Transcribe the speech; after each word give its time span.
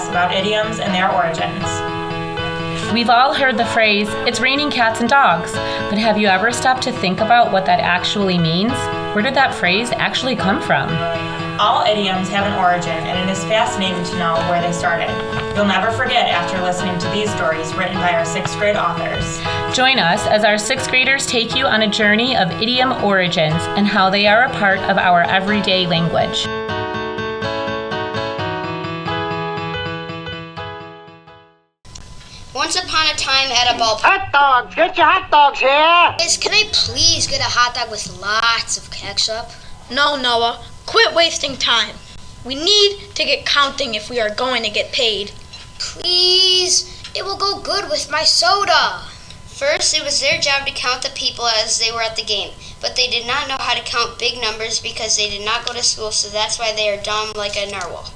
about 0.00 0.32
idioms 0.32 0.80
and 0.80 0.94
their 0.94 1.12
origins. 1.12 1.62
We've 2.92 3.10
all 3.10 3.34
heard 3.34 3.58
the 3.58 3.66
phrase, 3.66 4.08
it's 4.26 4.40
raining 4.40 4.70
cats 4.70 5.00
and 5.00 5.08
dogs, 5.08 5.52
but 5.52 5.98
have 5.98 6.16
you 6.16 6.28
ever 6.28 6.50
stopped 6.50 6.82
to 6.84 6.92
think 6.92 7.20
about 7.20 7.52
what 7.52 7.66
that 7.66 7.80
actually 7.80 8.38
means? 8.38 8.72
Where 9.14 9.22
did 9.22 9.34
that 9.34 9.54
phrase 9.54 9.90
actually 9.92 10.36
come 10.36 10.62
from? 10.62 10.88
All 11.60 11.84
idioms 11.84 12.28
have 12.30 12.46
an 12.46 12.58
origin, 12.58 12.90
and 12.90 13.28
it 13.28 13.30
is 13.30 13.44
fascinating 13.44 14.02
to 14.04 14.18
know 14.18 14.34
where 14.50 14.60
they 14.60 14.72
started. 14.72 15.08
You'll 15.54 15.66
never 15.66 15.90
forget 15.90 16.28
after 16.28 16.60
listening 16.62 16.98
to 16.98 17.08
these 17.10 17.30
stories 17.34 17.74
written 17.74 17.96
by 17.96 18.12
our 18.14 18.24
sixth 18.24 18.56
grade 18.58 18.76
authors. 18.76 19.38
Join 19.76 19.98
us 19.98 20.26
as 20.26 20.44
our 20.44 20.56
sixth 20.56 20.88
graders 20.88 21.26
take 21.26 21.54
you 21.54 21.66
on 21.66 21.82
a 21.82 21.88
journey 21.88 22.36
of 22.36 22.50
idiom 22.60 22.92
origins 23.04 23.62
and 23.76 23.86
how 23.86 24.08
they 24.10 24.26
are 24.26 24.44
a 24.44 24.52
part 24.54 24.80
of 24.80 24.96
our 24.96 25.22
everyday 25.22 25.86
language. 25.86 26.46
Once 32.54 32.76
upon 32.76 33.06
a 33.06 33.14
time 33.16 33.50
at 33.50 33.74
a 33.74 33.78
ballpark. 33.80 34.02
Hot 34.02 34.30
dogs! 34.30 34.74
Get 34.74 34.98
your 34.98 35.06
hot 35.06 35.30
dogs 35.30 35.58
here! 35.58 35.70
Guys, 35.70 36.36
can 36.36 36.52
I 36.52 36.68
please 36.70 37.26
get 37.26 37.40
a 37.40 37.44
hot 37.44 37.74
dog 37.74 37.90
with 37.90 38.20
lots 38.20 38.76
of 38.76 38.90
ketchup? 38.90 39.48
No, 39.90 40.16
Noah. 40.20 40.62
Quit 40.84 41.14
wasting 41.14 41.56
time. 41.56 41.96
We 42.44 42.54
need 42.54 43.14
to 43.14 43.24
get 43.24 43.46
counting 43.46 43.94
if 43.94 44.10
we 44.10 44.20
are 44.20 44.34
going 44.34 44.64
to 44.64 44.70
get 44.70 44.92
paid. 44.92 45.32
Please, 45.78 47.02
it 47.16 47.24
will 47.24 47.38
go 47.38 47.58
good 47.58 47.88
with 47.88 48.10
my 48.10 48.24
soda. 48.24 49.00
First, 49.46 49.96
it 49.96 50.04
was 50.04 50.20
their 50.20 50.38
job 50.38 50.66
to 50.66 50.74
count 50.74 51.00
the 51.00 51.10
people 51.14 51.46
as 51.46 51.78
they 51.78 51.90
were 51.90 52.02
at 52.02 52.16
the 52.16 52.22
game, 52.22 52.52
but 52.82 52.96
they 52.96 53.06
did 53.06 53.26
not 53.26 53.48
know 53.48 53.56
how 53.60 53.72
to 53.72 53.82
count 53.82 54.18
big 54.18 54.38
numbers 54.42 54.78
because 54.78 55.16
they 55.16 55.30
did 55.30 55.46
not 55.46 55.64
go 55.64 55.72
to 55.72 55.82
school, 55.82 56.12
so 56.12 56.28
that's 56.28 56.58
why 56.58 56.74
they 56.74 56.90
are 56.90 57.02
dumb 57.02 57.32
like 57.34 57.56
a 57.56 57.70
narwhal. 57.70 58.12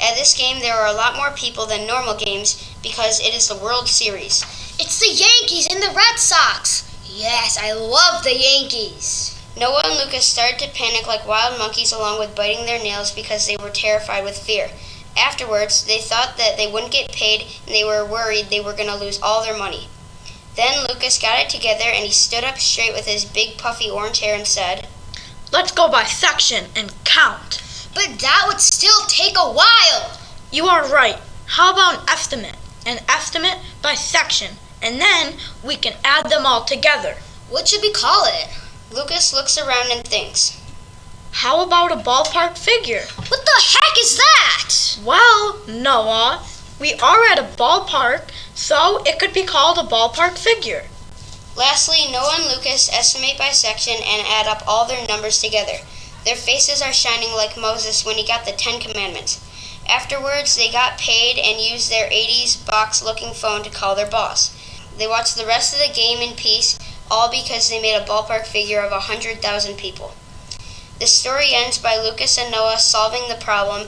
At 0.00 0.14
this 0.14 0.34
game, 0.36 0.60
there 0.60 0.74
are 0.74 0.86
a 0.86 0.92
lot 0.92 1.16
more 1.16 1.30
people 1.30 1.66
than 1.66 1.86
normal 1.86 2.14
games 2.14 2.74
because 2.82 3.18
it 3.20 3.34
is 3.34 3.48
the 3.48 3.56
World 3.56 3.88
Series. 3.88 4.42
It's 4.78 5.00
the 5.00 5.08
Yankees 5.08 5.66
and 5.70 5.82
the 5.82 5.94
Red 5.96 6.18
Sox. 6.18 6.84
Yes, 7.06 7.58
I 7.58 7.72
love 7.72 8.22
the 8.22 8.36
Yankees. 8.36 9.40
Noah 9.58 9.80
and 9.84 9.96
Lucas 9.96 10.26
started 10.26 10.58
to 10.58 10.68
panic 10.68 11.06
like 11.06 11.26
wild 11.26 11.58
monkeys 11.58 11.92
along 11.92 12.18
with 12.18 12.34
biting 12.34 12.66
their 12.66 12.82
nails 12.82 13.10
because 13.10 13.46
they 13.46 13.56
were 13.56 13.70
terrified 13.70 14.22
with 14.22 14.36
fear. 14.36 14.70
Afterwards, 15.16 15.86
they 15.86 15.98
thought 15.98 16.36
that 16.36 16.58
they 16.58 16.70
wouldn't 16.70 16.92
get 16.92 17.10
paid 17.10 17.46
and 17.64 17.74
they 17.74 17.84
were 17.84 18.04
worried 18.04 18.50
they 18.50 18.60
were 18.60 18.74
going 18.74 18.90
to 18.90 18.96
lose 18.96 19.20
all 19.22 19.42
their 19.42 19.56
money. 19.56 19.88
Then 20.56 20.86
Lucas 20.86 21.18
got 21.18 21.38
it 21.38 21.48
together 21.48 21.84
and 21.86 22.04
he 22.04 22.12
stood 22.12 22.44
up 22.44 22.58
straight 22.58 22.92
with 22.92 23.06
his 23.06 23.24
big 23.24 23.56
puffy 23.56 23.88
orange 23.88 24.20
hair 24.20 24.36
and 24.36 24.46
said, 24.46 24.88
Let's 25.52 25.72
go 25.72 25.88
by 25.88 26.04
section 26.04 26.66
and 26.76 26.92
count. 27.04 27.62
But 27.96 28.18
that 28.18 28.44
would 28.46 28.60
still 28.60 29.06
take 29.08 29.38
a 29.38 29.50
while. 29.50 30.18
You 30.50 30.66
are 30.66 30.86
right. 30.86 31.16
How 31.46 31.72
about 31.72 32.02
an 32.02 32.08
estimate? 32.10 32.56
An 32.84 32.98
estimate 33.08 33.56
by 33.80 33.94
section, 33.94 34.56
and 34.82 35.00
then 35.00 35.36
we 35.64 35.76
can 35.76 35.94
add 36.04 36.28
them 36.28 36.44
all 36.44 36.66
together. 36.66 37.16
What 37.48 37.66
should 37.66 37.80
we 37.80 37.90
call 37.90 38.26
it? 38.26 38.50
Lucas 38.90 39.32
looks 39.32 39.56
around 39.56 39.90
and 39.90 40.06
thinks, 40.06 40.60
How 41.30 41.64
about 41.64 41.90
a 41.90 41.96
ballpark 41.96 42.58
figure? 42.58 43.06
What 43.28 43.46
the 43.46 43.62
heck 43.64 43.98
is 43.98 44.18
that? 44.18 44.98
Well, 45.02 45.60
Noah, 45.66 46.44
we 46.78 46.92
are 46.96 47.24
at 47.32 47.38
a 47.38 47.56
ballpark, 47.56 48.28
so 48.54 49.02
it 49.06 49.18
could 49.18 49.32
be 49.32 49.44
called 49.44 49.78
a 49.78 49.88
ballpark 49.88 50.36
figure. 50.36 50.84
Lastly, 51.56 52.12
Noah 52.12 52.36
and 52.40 52.54
Lucas 52.54 52.92
estimate 52.92 53.38
by 53.38 53.52
section 53.52 53.94
and 53.94 54.26
add 54.28 54.46
up 54.46 54.62
all 54.68 54.86
their 54.86 55.06
numbers 55.06 55.40
together. 55.40 55.78
Their 56.26 56.34
faces 56.34 56.82
are 56.82 56.92
shining 56.92 57.32
like 57.32 57.56
Moses 57.56 58.04
when 58.04 58.16
he 58.16 58.26
got 58.26 58.44
the 58.44 58.50
Ten 58.50 58.80
Commandments. 58.80 59.40
Afterwards, 59.88 60.56
they 60.56 60.72
got 60.72 60.98
paid 60.98 61.38
and 61.38 61.60
used 61.60 61.88
their 61.88 62.10
80s 62.10 62.66
box 62.66 63.00
looking 63.00 63.32
phone 63.32 63.62
to 63.62 63.70
call 63.70 63.94
their 63.94 64.10
boss. 64.10 64.50
They 64.98 65.06
watched 65.06 65.36
the 65.36 65.46
rest 65.46 65.72
of 65.72 65.78
the 65.78 65.94
game 65.94 66.18
in 66.18 66.34
peace, 66.34 66.80
all 67.08 67.30
because 67.30 67.70
they 67.70 67.80
made 67.80 67.94
a 67.94 68.04
ballpark 68.04 68.44
figure 68.44 68.80
of 68.80 68.90
100,000 68.90 69.76
people. 69.76 70.14
The 70.98 71.06
story 71.06 71.50
ends 71.52 71.78
by 71.78 71.96
Lucas 71.96 72.36
and 72.36 72.50
Noah 72.50 72.80
solving 72.80 73.28
the 73.28 73.36
problem, 73.36 73.86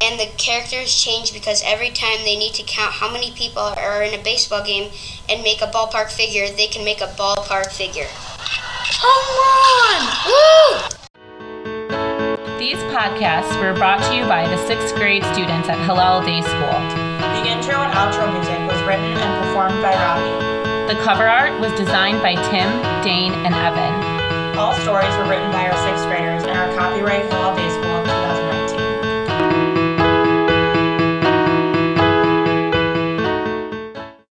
and 0.00 0.20
the 0.20 0.30
characters 0.38 0.94
change 0.94 1.32
because 1.32 1.60
every 1.66 1.90
time 1.90 2.18
they 2.22 2.36
need 2.36 2.54
to 2.54 2.62
count 2.62 2.92
how 2.92 3.10
many 3.10 3.32
people 3.32 3.62
are 3.62 4.04
in 4.04 4.14
a 4.14 4.22
baseball 4.22 4.62
game 4.62 4.92
and 5.28 5.42
make 5.42 5.60
a 5.60 5.66
ballpark 5.66 6.12
figure, 6.12 6.48
they 6.48 6.68
can 6.68 6.84
make 6.84 7.00
a 7.00 7.12
ballpark 7.18 7.72
figure. 7.72 8.06
Home 9.02 9.26
run! 9.90 10.90
Woo! 10.92 10.99
These 12.60 12.76
podcasts 12.92 13.56
were 13.56 13.72
brought 13.72 14.04
to 14.04 14.14
you 14.14 14.28
by 14.28 14.44
the 14.46 14.60
sixth 14.68 14.94
grade 14.94 15.24
students 15.32 15.72
at 15.72 15.80
Hillel 15.88 16.20
Day 16.20 16.44
School. 16.44 16.76
The 17.40 17.48
intro 17.48 17.80
and 17.80 17.88
outro 17.96 18.28
music 18.28 18.60
was 18.68 18.76
written 18.84 19.16
and 19.16 19.30
performed 19.40 19.80
by 19.80 19.96
Robbie. 19.96 20.92
The 20.92 21.00
cover 21.00 21.24
art 21.24 21.58
was 21.58 21.72
designed 21.80 22.20
by 22.20 22.36
Tim, 22.52 22.68
Dane, 23.00 23.32
and 23.48 23.56
Evan. 23.56 24.60
All 24.60 24.76
stories 24.84 25.08
were 25.16 25.24
written 25.24 25.50
by 25.50 25.72
our 25.72 25.78
sixth 25.88 26.04
graders 26.04 26.44
and 26.44 26.52
are 26.52 26.68
copyright 26.76 27.32
Hillel 27.32 27.56
Day 27.56 27.70
School 27.80 27.99